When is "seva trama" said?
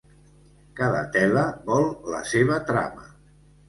2.35-3.11